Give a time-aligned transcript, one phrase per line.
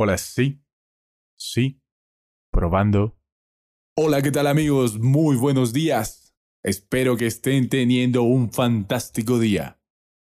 [0.00, 0.62] Hola, sí.
[1.36, 1.82] Sí.
[2.52, 3.18] Probando.
[3.96, 5.00] Hola, ¿qué tal amigos?
[5.00, 6.36] Muy buenos días.
[6.64, 9.80] Espero que estén teniendo un fantástico día.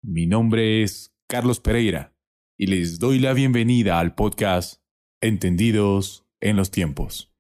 [0.03, 2.15] Mi nombre es Carlos Pereira
[2.59, 4.83] y les doy la bienvenida al podcast
[5.23, 7.33] Entendidos en los tiempos.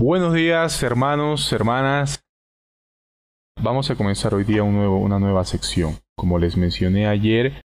[0.00, 2.22] Buenos días, hermanos, hermanas.
[3.60, 5.98] Vamos a comenzar hoy día una nueva sección.
[6.16, 7.62] Como les mencioné ayer,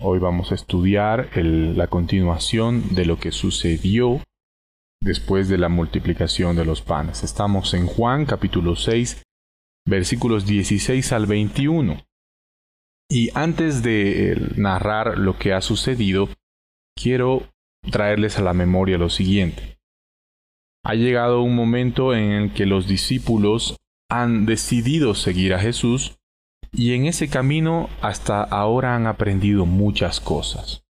[0.00, 4.22] hoy vamos a estudiar la continuación de lo que sucedió
[5.02, 7.22] después de la multiplicación de los panes.
[7.22, 9.22] Estamos en Juan capítulo 6,
[9.86, 12.02] versículos 16 al 21.
[13.10, 16.30] Y antes de eh, narrar lo que ha sucedido,
[16.96, 17.42] quiero
[17.92, 19.77] traerles a la memoria lo siguiente
[20.88, 23.76] ha llegado un momento en el que los discípulos
[24.08, 26.16] han decidido seguir a Jesús
[26.72, 30.86] y en ese camino hasta ahora han aprendido muchas cosas.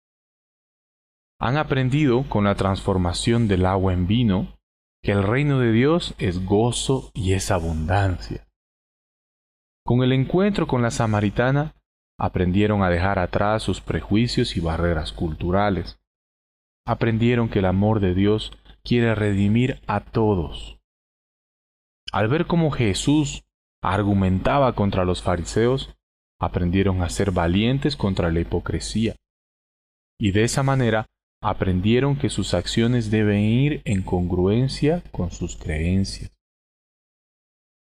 [1.40, 4.56] Han aprendido con la transformación del agua en vino
[5.02, 8.46] que el reino de Dios es gozo y es abundancia.
[9.84, 11.74] Con el encuentro con la samaritana,
[12.20, 15.98] aprendieron a dejar atrás sus prejuicios y barreras culturales.
[16.86, 18.52] Aprendieron que el amor de Dios
[18.88, 20.80] quiere redimir a todos.
[22.10, 23.44] Al ver cómo Jesús
[23.82, 25.94] argumentaba contra los fariseos,
[26.40, 29.14] aprendieron a ser valientes contra la hipocresía.
[30.18, 31.04] Y de esa manera
[31.42, 36.32] aprendieron que sus acciones deben ir en congruencia con sus creencias.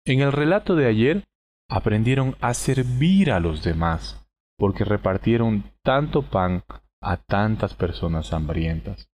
[0.04, 1.24] En el relato de ayer,
[1.70, 4.22] aprendieron a servir a los demás,
[4.58, 6.62] porque repartieron tanto pan
[7.00, 9.09] a tantas personas hambrientas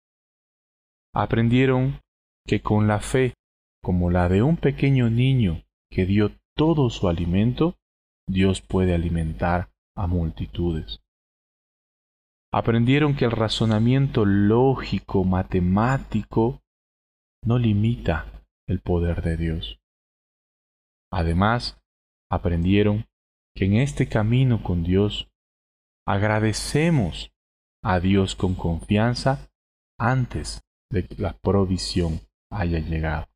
[1.16, 2.00] aprendieron
[2.46, 3.32] que con la fe,
[3.82, 7.76] como la de un pequeño niño que dio todo su alimento,
[8.28, 11.00] Dios puede alimentar a multitudes.
[12.52, 16.60] Aprendieron que el razonamiento lógico, matemático,
[17.42, 18.26] no limita
[18.68, 19.78] el poder de Dios.
[21.10, 21.78] Además,
[22.30, 23.06] aprendieron
[23.54, 25.28] que en este camino con Dios
[26.06, 27.32] agradecemos
[27.82, 29.48] a Dios con confianza
[29.98, 32.20] antes de que la provisión
[32.50, 33.26] haya llegado.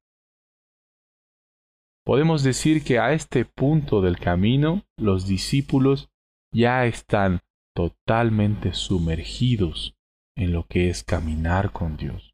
[2.04, 6.08] Podemos decir que a este punto del camino los discípulos
[6.52, 7.40] ya están
[7.74, 9.94] totalmente sumergidos
[10.36, 12.32] en lo que es caminar con Dios,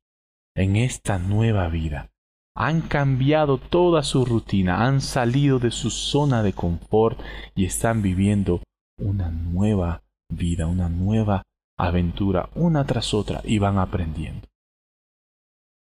[0.56, 2.10] en esta nueva vida.
[2.56, 7.20] Han cambiado toda su rutina, han salido de su zona de confort
[7.54, 8.62] y están viviendo
[8.98, 10.02] una nueva
[10.32, 11.42] vida, una nueva
[11.78, 14.48] aventura, una tras otra, y van aprendiendo.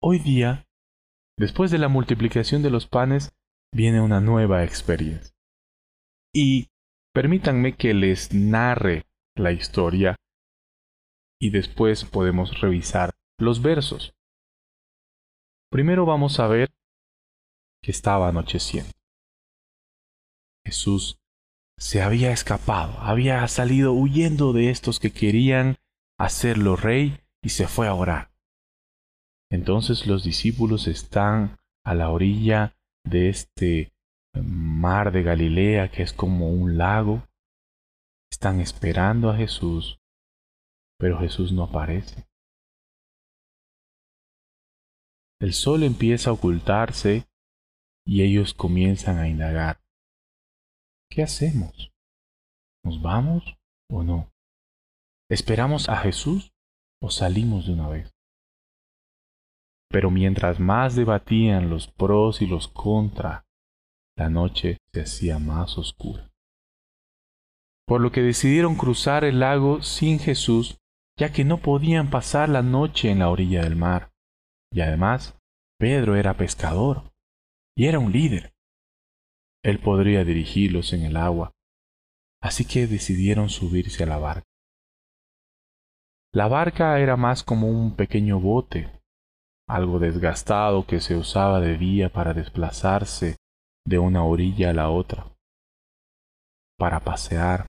[0.02, 0.66] Hoy día,
[1.38, 3.34] después de la multiplicación de los panes,
[3.74, 5.36] viene una nueva experiencia.
[6.34, 6.70] Y
[7.14, 9.04] permítanme que les narre
[9.36, 10.16] la historia
[11.42, 14.14] y después podemos revisar los versos.
[15.70, 16.70] Primero vamos a ver
[17.84, 18.92] que estaba anocheciendo.
[20.66, 21.20] Jesús
[21.78, 25.76] se había escapado, había salido huyendo de estos que querían
[26.18, 28.32] hacerlo rey y se fue a orar.
[29.52, 33.94] Entonces los discípulos están a la orilla de este
[34.36, 37.24] mar de Galilea que es como un lago.
[38.32, 40.00] Están esperando a Jesús,
[41.00, 42.28] pero Jesús no aparece.
[45.42, 47.28] El sol empieza a ocultarse
[48.06, 49.82] y ellos comienzan a indagar.
[51.10, 51.92] ¿Qué hacemos?
[52.84, 53.58] ¿Nos vamos
[53.90, 54.32] o no?
[55.30, 56.52] ¿Esperamos a Jesús
[57.02, 58.19] o salimos de una vez?
[59.90, 63.46] Pero mientras más debatían los pros y los contra,
[64.16, 66.30] la noche se hacía más oscura.
[67.88, 70.78] Por lo que decidieron cruzar el lago sin Jesús,
[71.18, 74.12] ya que no podían pasar la noche en la orilla del mar.
[74.72, 75.40] Y además,
[75.80, 77.12] Pedro era pescador
[77.76, 78.54] y era un líder.
[79.64, 81.54] Él podría dirigirlos en el agua,
[82.42, 84.48] así que decidieron subirse a la barca.
[86.32, 88.99] La barca era más como un pequeño bote
[89.70, 93.38] algo desgastado que se usaba de día para desplazarse
[93.86, 95.32] de una orilla a la otra,
[96.78, 97.68] para pasear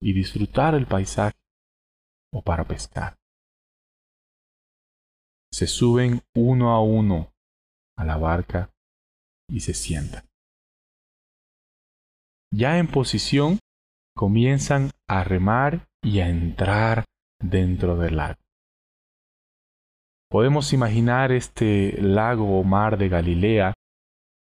[0.00, 1.36] y disfrutar el paisaje
[2.32, 3.16] o para pescar.
[5.50, 7.32] Se suben uno a uno
[7.96, 8.70] a la barca
[9.50, 10.24] y se sientan.
[12.52, 13.58] Ya en posición,
[14.14, 17.04] comienzan a remar y a entrar
[17.40, 18.47] dentro del lago.
[20.30, 23.72] Podemos imaginar este lago o mar de Galilea,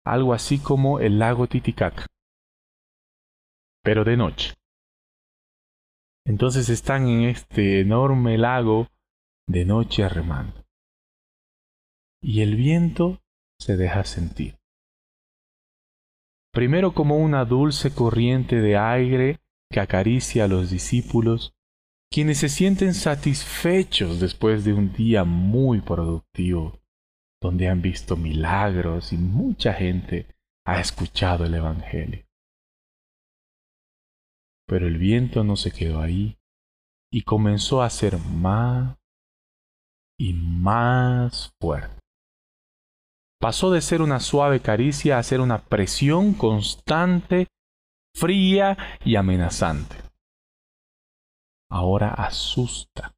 [0.06, 2.06] algo así como el lago Titicaca,
[3.84, 4.54] pero de noche.
[6.26, 8.88] Entonces están en este enorme lago
[9.48, 10.64] de noche remando.
[12.22, 13.20] Y el viento
[13.60, 14.58] se deja sentir.
[16.54, 19.40] Primero como una dulce corriente de aire
[19.70, 21.53] que acaricia a los discípulos,
[22.14, 26.80] quienes se sienten satisfechos después de un día muy productivo,
[27.42, 30.28] donde han visto milagros y mucha gente
[30.64, 32.24] ha escuchado el Evangelio.
[34.68, 36.38] Pero el viento no se quedó ahí
[37.12, 38.96] y comenzó a ser más
[40.20, 42.00] y más fuerte.
[43.42, 47.48] Pasó de ser una suave caricia a ser una presión constante,
[48.16, 50.13] fría y amenazante.
[51.74, 53.16] Ahora asusta.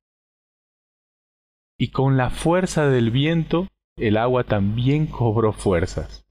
[1.78, 3.68] Y con la fuerza del viento,
[3.98, 6.26] el agua también cobró fuerzas.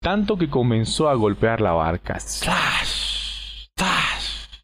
[0.00, 2.18] Tanto que comenzó a golpear la barca.
[2.18, 3.68] ¡Slash!
[3.76, 4.62] ¡Slash!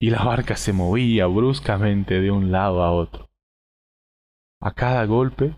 [0.00, 3.28] Y la barca se movía bruscamente de un lado a otro.
[4.62, 5.54] A cada golpe,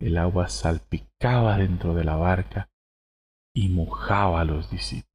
[0.00, 2.68] el agua salpicaba dentro de la barca
[3.54, 5.07] y mojaba a los discípulos.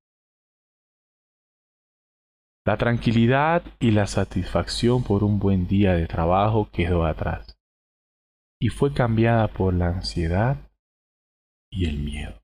[2.65, 7.60] La tranquilidad y la satisfacción por un buen día de trabajo quedó atrás
[8.57, 10.71] y fue cambiada por la ansiedad
[11.69, 12.42] y el miedo.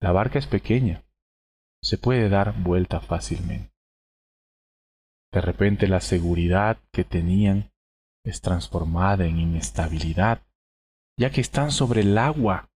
[0.00, 1.04] La barca es pequeña,
[1.80, 3.72] se puede dar vuelta fácilmente.
[5.32, 7.70] De repente la seguridad que tenían
[8.24, 10.42] es transformada en inestabilidad,
[11.16, 12.68] ya que están sobre el agua.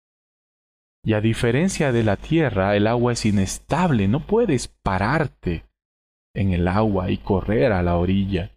[1.05, 5.65] Y a diferencia de la tierra, el agua es inestable, no puedes pararte
[6.35, 8.57] en el agua y correr a la orilla.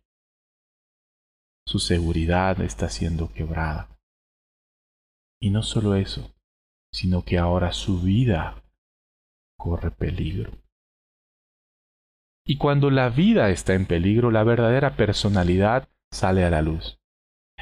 [1.68, 3.89] Su seguridad está siendo quebrada.
[5.42, 6.33] Y no solo eso,
[6.94, 8.63] sino que ahora su vida
[9.57, 10.51] corre peligro.
[12.45, 17.00] Y cuando la vida está en peligro, la verdadera personalidad sale a la luz.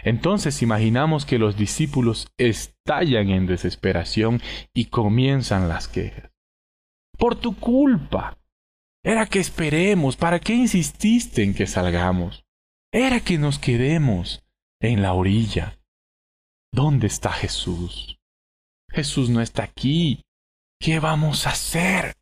[0.03, 4.41] Entonces imaginamos que los discípulos estallan en desesperación
[4.73, 6.31] y comienzan las quejas.
[7.17, 8.37] Por tu culpa.
[9.03, 10.15] Era que esperemos.
[10.15, 12.45] ¿Para qué insististe en que salgamos?
[12.91, 14.43] Era que nos quedemos
[14.81, 15.79] en la orilla.
[16.71, 18.17] ¿Dónde está Jesús?
[18.89, 20.21] Jesús no está aquí.
[20.79, 22.13] ¿Qué vamos a hacer?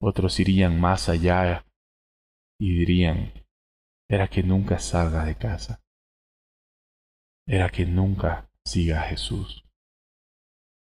[0.00, 1.66] Otros irían más allá
[2.58, 3.32] y dirían,
[4.08, 5.80] era que nunca salga de casa.
[7.46, 9.64] Era que nunca siga a Jesús.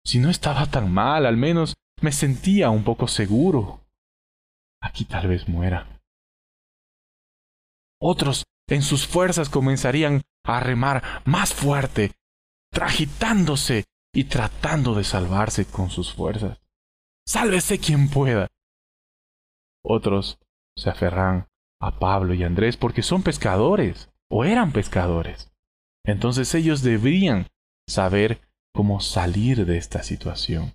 [0.05, 3.85] Si no estaba tan mal, al menos me sentía un poco seguro.
[4.81, 5.99] Aquí tal vez muera.
[8.01, 12.13] Otros en sus fuerzas comenzarían a remar más fuerte,
[12.71, 16.59] tragitándose y tratando de salvarse con sus fuerzas.
[17.27, 18.47] Sálvese quien pueda.
[19.83, 20.39] Otros
[20.77, 21.47] se aferran
[21.81, 25.51] a Pablo y Andrés porque son pescadores o eran pescadores.
[26.05, 27.47] Entonces ellos deberían
[27.87, 28.41] saber
[28.73, 30.73] cómo salir de esta situación.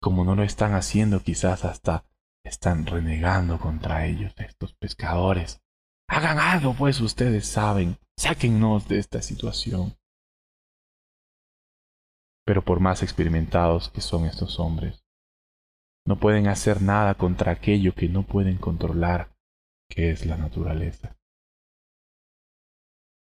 [0.00, 2.04] Como no lo están haciendo, quizás hasta
[2.48, 5.60] están renegando contra ellos, estos pescadores.
[6.08, 9.94] Hagan algo, pues ustedes saben, sáquennos de esta situación.
[12.44, 15.04] Pero por más experimentados que son estos hombres,
[16.06, 19.30] no pueden hacer nada contra aquello que no pueden controlar
[19.90, 21.16] que es la naturaleza.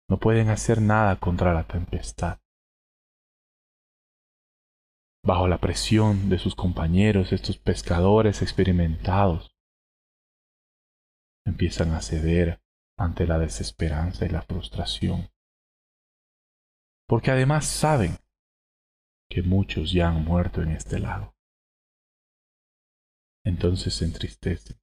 [0.10, 2.40] No pueden hacer nada contra la tempestad.
[5.26, 9.56] Bajo la presión de sus compañeros, estos pescadores experimentados
[11.46, 12.62] empiezan a ceder
[12.98, 15.30] ante la desesperanza y la frustración.
[17.08, 18.18] Porque además saben
[19.30, 21.34] que muchos ya han muerto en este lago.
[23.46, 24.78] Entonces se entristecen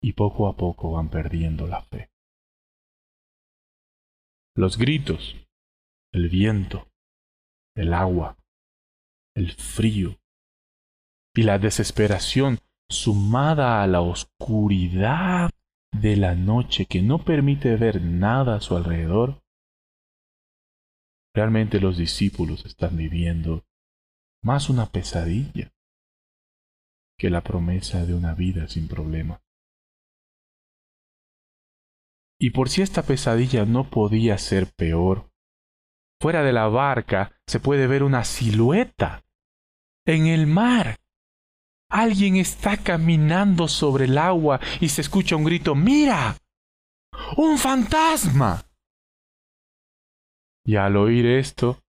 [0.00, 2.12] y poco a poco van perdiendo la fe.
[4.54, 5.34] Los gritos,
[6.12, 6.92] el viento,
[7.76, 8.36] el agua,
[9.38, 10.18] el frío
[11.34, 12.58] y la desesperación
[12.90, 15.50] sumada a la oscuridad
[15.92, 19.40] de la noche que no permite ver nada a su alrededor,
[21.34, 23.64] realmente los discípulos están viviendo
[24.42, 25.72] más una pesadilla
[27.16, 29.40] que la promesa de una vida sin problemas.
[32.40, 35.30] Y por si esta pesadilla no podía ser peor,
[36.20, 39.24] fuera de la barca se puede ver una silueta
[40.14, 40.96] en el mar.
[41.90, 46.36] Alguien está caminando sobre el agua y se escucha un grito, ¡Mira!
[47.36, 48.62] ¡Un fantasma!
[50.64, 51.80] Y al oír esto,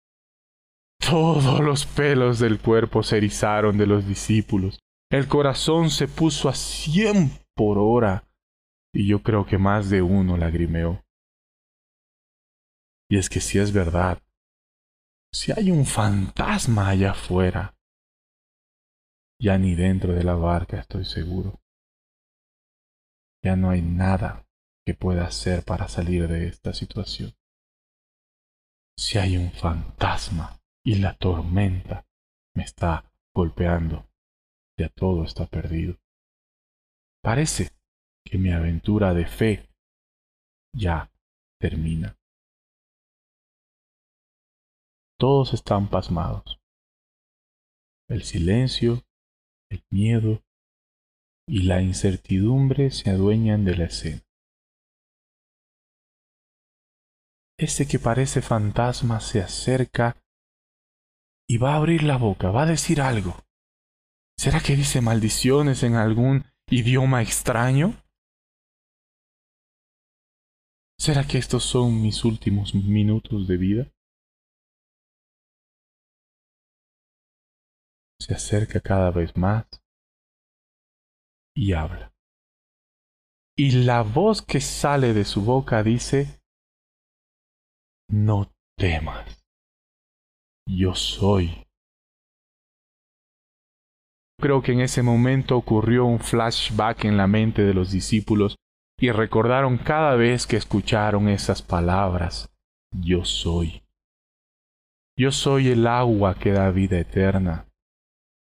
[0.99, 4.79] todos los pelos del cuerpo se erizaron de los discípulos.
[5.11, 8.25] El corazón se puso a cien por hora
[8.93, 11.03] y yo creo que más de uno lagrimeó.
[13.11, 14.23] Y es que si es verdad,
[15.33, 17.75] si hay un fantasma allá afuera,
[19.41, 21.61] ya ni dentro de la barca estoy seguro.
[23.43, 24.47] Ya no hay nada
[24.85, 27.33] que pueda hacer para salir de esta situación.
[28.97, 32.07] Si hay un fantasma y la tormenta
[32.57, 34.09] me está golpeando,
[34.77, 35.97] ya todo está perdido.
[37.23, 37.71] Parece
[38.25, 39.69] que mi aventura de fe
[40.75, 41.11] ya
[41.61, 42.17] termina.
[45.19, 46.61] Todos están pasmados.
[48.09, 49.03] El silencio,
[49.71, 50.43] el miedo
[51.47, 54.23] y la incertidumbre se adueñan de la escena.
[57.59, 60.17] Ese que parece fantasma se acerca
[61.49, 63.35] y va a abrir la boca, va a decir algo.
[64.39, 67.95] ¿Será que dice maldiciones en algún idioma extraño?
[71.01, 73.93] ¿Será que estos son mis últimos minutos de vida?
[78.21, 79.67] Se acerca cada vez más
[81.55, 82.13] y habla.
[83.57, 86.41] Y la voz que sale de su boca dice,
[88.09, 89.45] no temas,
[90.67, 91.69] yo soy
[94.41, 98.55] Creo que en ese momento ocurrió un flashback en la mente de los discípulos
[98.97, 102.49] y recordaron cada vez que escucharon esas palabras,
[102.93, 103.83] yo soy.
[105.19, 107.68] Yo soy el agua que da vida eterna.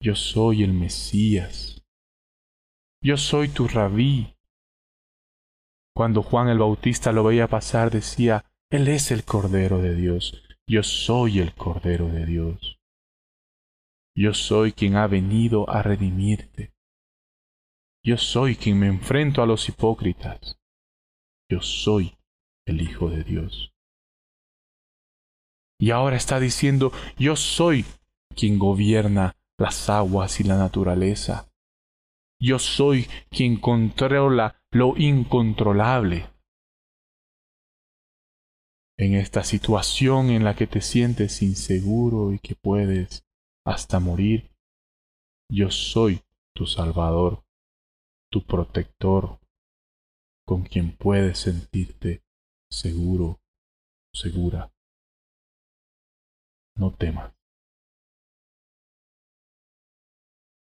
[0.04, 1.82] Yo soy el Mesías.
[3.02, 4.36] Yo soy tu rabí.
[5.96, 10.42] Cuando Juan el Bautista lo veía pasar decía, Él es el Cordero de Dios.
[10.68, 12.78] Yo soy el Cordero de Dios.
[14.14, 16.74] Yo soy quien ha venido a redimirte.
[18.04, 20.60] Yo soy quien me enfrento a los hipócritas.
[21.50, 22.18] Yo soy
[22.66, 23.72] el Hijo de Dios.
[25.80, 27.86] Y ahora está diciendo, yo soy
[28.36, 31.48] quien gobierna las aguas y la naturaleza.
[32.40, 36.30] Yo soy quien controla lo incontrolable.
[38.98, 43.24] En esta situación en la que te sientes inseguro y que puedes
[43.66, 44.52] hasta morir,
[45.50, 46.22] yo soy
[46.54, 47.44] tu Salvador,
[48.30, 49.38] tu protector,
[50.46, 52.22] con quien puedes sentirte
[52.70, 53.40] seguro,
[54.12, 54.70] segura.
[56.76, 57.32] No temas.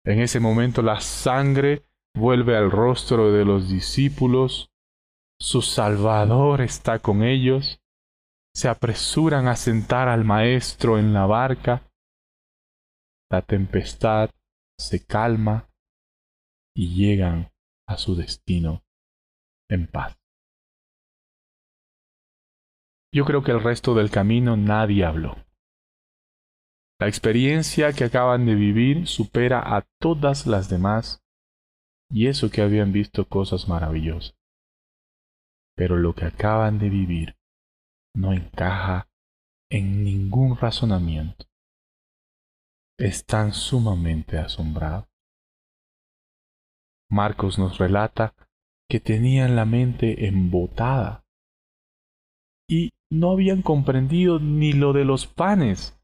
[0.04, 4.70] En ese momento la sangre vuelve al rostro de los discípulos,
[5.38, 7.80] su Salvador está con ellos,
[8.54, 11.82] se apresuran a sentar al Maestro en la barca,
[13.30, 14.30] la tempestad
[14.78, 15.70] se calma
[16.74, 17.52] y llegan
[17.86, 18.82] a su destino
[19.68, 20.16] en paz.
[23.12, 25.36] Yo creo que el resto del camino nadie habló.
[27.00, 31.24] La experiencia que acaban de vivir supera a todas las demás
[32.10, 34.36] y eso que habían visto cosas maravillosas.
[35.74, 37.38] Pero lo que acaban de vivir
[38.14, 39.08] no encaja
[39.70, 41.46] en ningún razonamiento
[42.98, 45.08] están sumamente asombrados.
[47.10, 48.34] Marcos nos relata
[48.90, 51.24] que tenían la mente embotada
[52.68, 55.99] y no habían comprendido ni lo de los panes,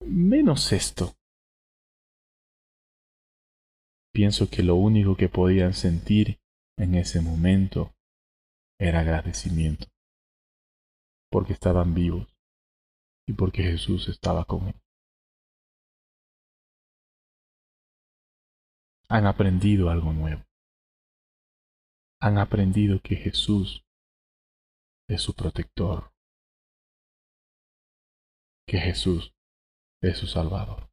[0.00, 1.14] menos esto.
[4.12, 6.40] Pienso que lo único que podían sentir
[6.76, 7.94] en ese momento
[8.78, 9.86] era agradecimiento,
[11.30, 12.28] porque estaban vivos
[13.28, 14.90] y porque Jesús estaba con ellos.
[19.10, 20.44] han aprendido algo nuevo.
[22.20, 23.84] Han aprendido que Jesús
[25.08, 26.12] es su protector,
[28.68, 29.34] que Jesús
[30.02, 30.88] es su Salvador.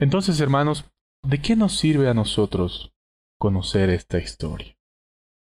[0.00, 0.84] Entonces, hermanos,
[1.22, 2.92] ¿de qué nos sirve a nosotros
[3.38, 4.76] conocer esta historia?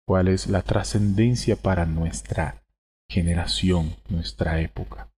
[0.07, 2.64] ¿Cuál es la trascendencia para nuestra
[3.09, 5.12] generación, nuestra época?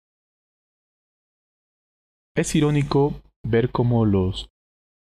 [2.34, 4.50] Es irónico ver cómo los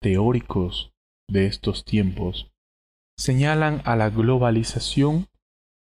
[0.01, 0.91] teóricos
[1.29, 2.51] de estos tiempos
[3.17, 5.27] señalan a la globalización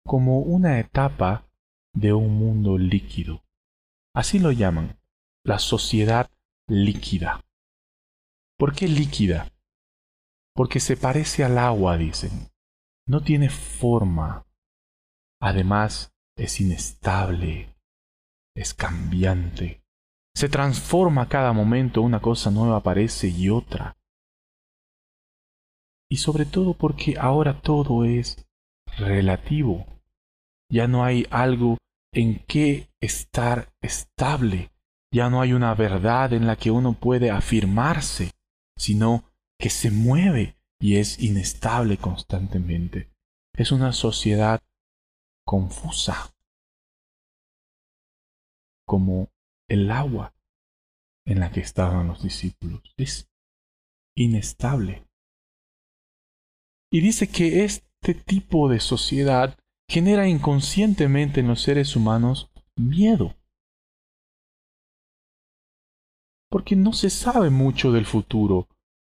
[0.05, 1.47] como una etapa
[1.95, 3.42] de un mundo líquido.
[4.15, 4.99] Así lo llaman,
[5.43, 6.31] la sociedad
[6.69, 7.41] líquida.
[8.59, 9.51] ¿Por qué líquida?
[10.55, 12.51] Porque se parece al agua, dicen.
[13.07, 14.47] no tiene forma.
[15.41, 17.75] Además, es inestable,
[18.55, 19.83] es cambiante.
[20.37, 23.97] Se transforma cada momento, una cosa nueva aparece y otra.
[26.11, 28.47] Y sobre todo porque ahora todo es
[28.99, 29.87] relativo.
[30.71, 31.79] Ya no hay algo
[32.13, 34.71] en que estar estable.
[35.13, 38.33] Ya no hay una verdad en la que uno puede afirmarse,
[38.77, 39.25] sino
[39.59, 43.11] que se mueve y es inestable constantemente.
[43.55, 44.63] Es una sociedad
[45.45, 46.35] confusa,
[48.87, 49.31] como
[49.69, 50.35] el agua
[51.27, 52.83] en la que estaban los discípulos.
[52.97, 53.31] Es
[54.17, 55.07] inestable.
[56.91, 59.59] Y dice que este tipo de sociedad
[59.93, 63.35] genera inconscientemente en los seres humanos miedo.
[66.51, 68.69] Porque no se sabe mucho del futuro.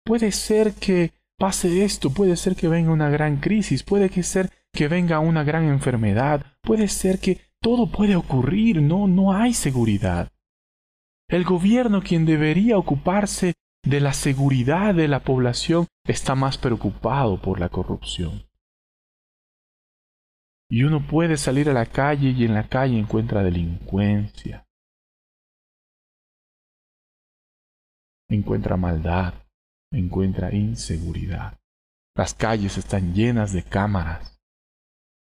[0.05, 4.87] Puede ser que pase esto, puede ser que venga una gran crisis, puede ser que
[4.87, 10.31] venga una gran enfermedad, puede ser que todo puede ocurrir, no, no hay seguridad.
[11.27, 17.61] El gobierno, quien debería ocuparse de la seguridad de la población, está más preocupado por
[17.61, 18.46] la corrupción.
[20.69, 24.67] Y uno puede salir a la calle y en la calle encuentra delincuencia.
[28.29, 29.35] Encuentra maldad,
[29.93, 31.61] encuentra inseguridad.
[32.17, 34.37] Las calles están llenas de cámaras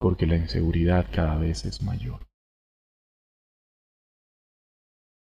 [0.02, 2.26] porque la inseguridad cada vez es mayor.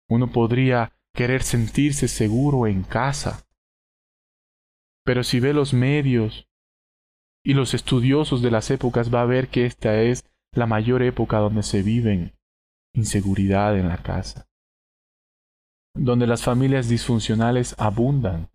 [0.09, 3.45] Uno podría querer sentirse seguro en casa,
[5.05, 6.48] pero si ve los medios
[7.45, 11.39] y los estudiosos de las épocas va a ver que esta es la mayor época
[11.39, 12.35] donde se viven
[12.95, 14.49] inseguridad en la casa,
[15.95, 18.51] donde las familias disfuncionales abundan,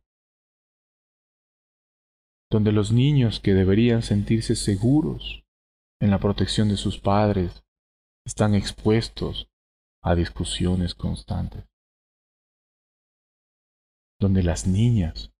[2.51, 5.43] donde los niños que deberían sentirse seguros
[5.99, 7.63] en la protección de sus padres
[8.25, 9.49] están expuestos
[10.03, 11.65] a discusiones constantes,
[14.19, 15.32] donde las niñas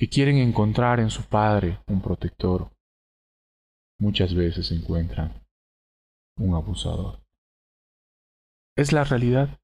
[0.00, 2.72] que quieren encontrar en su padre un protector,
[4.00, 5.46] muchas veces encuentran
[6.38, 7.22] un abusador.
[8.78, 9.60] Es la realidad,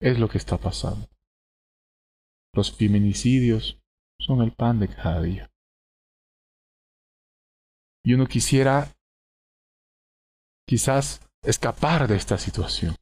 [0.00, 1.08] es lo que está pasando.
[2.52, 3.78] Los feminicidios
[4.18, 5.48] son el pan de cada día.
[8.04, 8.92] Y uno quisiera
[10.66, 12.96] quizás escapar de esta situación.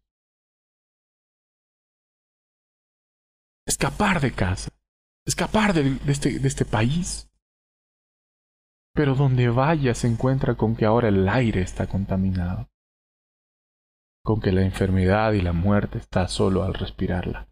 [3.66, 4.68] Escapar de casa
[5.26, 7.28] escapar de, este, este país.
[8.94, 12.68] Pero donde vaya se encuentra con que ahora el aire está contaminado,
[14.22, 17.48] con que la enfermedad y la muerte está solo al respirarla.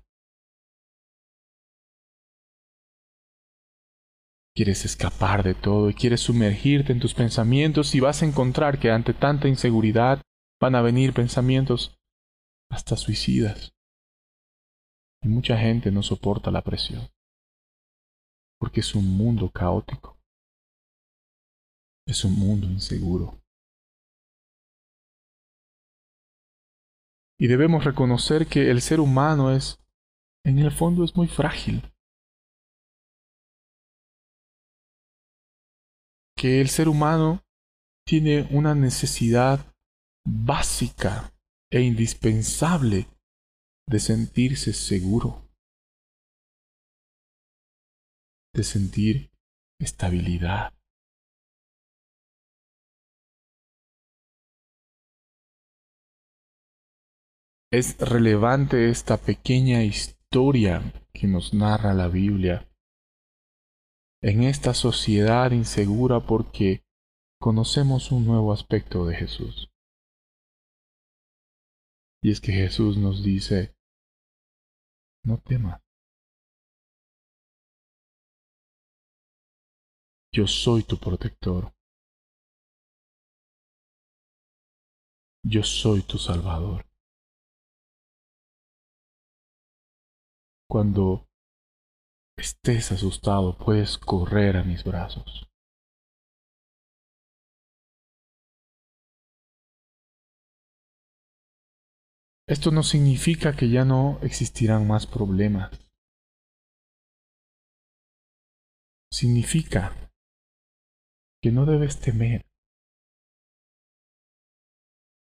[4.55, 8.91] Quieres escapar de todo y quieres sumergirte en tus pensamientos y vas a encontrar que
[8.91, 10.21] ante tanta inseguridad
[10.61, 11.97] van a venir pensamientos
[12.69, 13.73] hasta suicidas.
[15.23, 17.09] Y mucha gente no soporta la presión
[18.61, 20.19] porque es un mundo caótico.
[22.07, 23.41] Es un mundo inseguro.
[27.39, 29.81] Y debemos reconocer que el ser humano es,
[30.45, 31.91] en el fondo, es muy frágil.
[36.37, 37.43] Que el ser humano
[38.07, 39.75] tiene una necesidad
[40.27, 41.33] básica
[41.71, 43.09] e indispensable
[43.87, 45.50] de sentirse seguro.
[48.55, 49.31] De sentir
[49.79, 50.73] estabilidad.
[57.73, 60.83] Es relevante esta pequeña historia
[61.13, 62.69] que nos narra la Biblia
[64.23, 66.83] en esta sociedad insegura porque
[67.41, 69.71] conocemos un nuevo aspecto de Jesús.
[72.23, 73.75] Y es que Jesús nos dice,
[75.25, 75.81] no temas.
[80.33, 81.73] Yo soy tu protector.
[85.45, 86.87] Yo soy tu salvador.
[90.69, 91.27] Cuando
[92.39, 95.49] estés asustado, puedes correr a mis brazos.
[102.47, 105.71] Esto no significa que ya no existirán más problemas.
[109.13, 110.10] Significa
[111.43, 112.45] que no debes temer,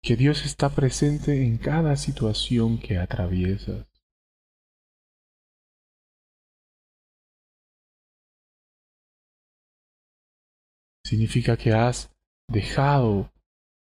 [0.03, 3.87] que Dios está presente en cada situación que atraviesas.
[11.05, 12.11] Significa que has
[12.49, 13.33] dejado,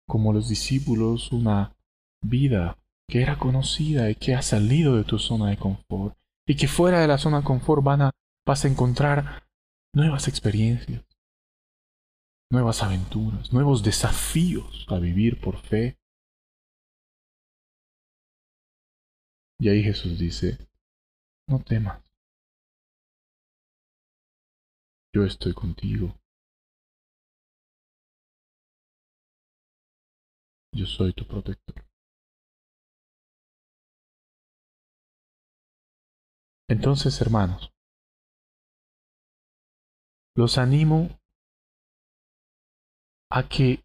[0.08, 1.76] como los discípulos, una
[2.22, 6.16] vida que era conocida y que ha salido de tu zona de confort.
[6.46, 8.10] Y que fuera de la zona de confort van a,
[8.46, 9.46] vas a encontrar
[9.94, 11.04] nuevas experiencias,
[12.52, 15.98] nuevas aventuras, nuevos desafíos a vivir por fe.
[19.58, 20.58] Y ahí Jesús dice,
[21.48, 22.04] no temas,
[25.14, 26.14] yo estoy contigo.
[30.74, 31.86] Yo soy tu protector.
[36.68, 37.72] Entonces, hermanos,
[40.34, 41.21] los animo
[43.34, 43.82] a que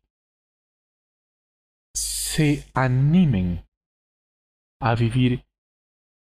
[1.95, 3.65] se animen
[4.81, 5.45] a vivir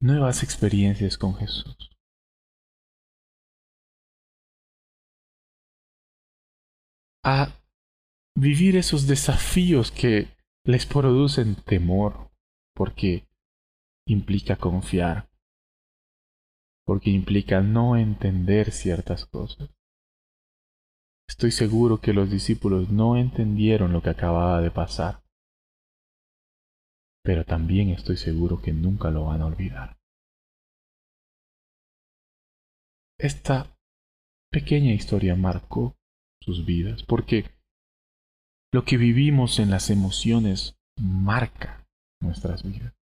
[0.02, 1.91] nuevas experiencias con Jesús.
[7.23, 7.54] A
[8.36, 12.32] vivir esos desafíos que les producen temor,
[12.76, 13.28] porque
[14.08, 15.30] implica confiar,
[16.84, 19.69] porque implica no entender ciertas cosas.
[21.34, 25.24] Estoy seguro que los discípulos no entendieron lo que acababa de pasar,
[27.24, 29.98] pero también estoy seguro que nunca lo van a olvidar.
[33.19, 33.76] Esta
[34.52, 35.96] pequeña historia marcó
[36.39, 37.46] sus vidas, porque
[38.72, 41.84] lo que vivimos en las emociones marca
[42.22, 42.93] nuestras vidas.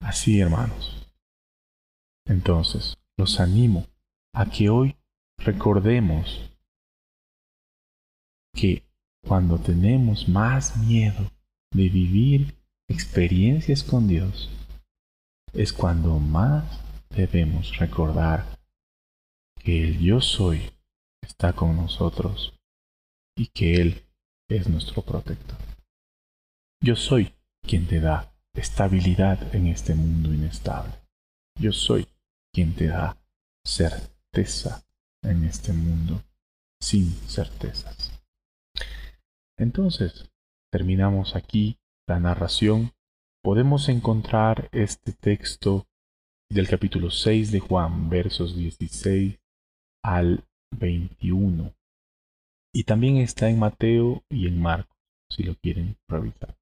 [0.00, 1.05] Así, hermanos.
[2.26, 3.86] Entonces, los animo
[4.34, 4.96] a que hoy
[5.38, 6.50] recordemos
[8.54, 8.82] que
[9.24, 11.30] cuando tenemos más miedo
[11.72, 12.54] de vivir
[12.88, 14.50] experiencias con Dios,
[15.52, 18.58] es cuando más debemos recordar
[19.62, 20.70] que el yo soy
[21.22, 22.54] está con nosotros
[23.36, 24.04] y que Él
[24.48, 25.58] es nuestro protector.
[26.82, 30.92] Yo soy quien te da estabilidad en este mundo inestable.
[31.58, 32.06] Yo soy
[32.56, 33.18] quien te da
[33.66, 34.82] certeza
[35.22, 36.22] en este mundo
[36.80, 38.18] sin certezas.
[39.58, 40.30] Entonces,
[40.72, 41.76] terminamos aquí
[42.08, 42.92] la narración.
[43.44, 45.86] Podemos encontrar este texto
[46.50, 49.38] del capítulo 6 de Juan, versos 16
[50.02, 50.42] al
[50.74, 51.74] 21.
[52.74, 54.96] Y también está en Mateo y en Marcos,
[55.30, 56.56] si lo quieren revisar.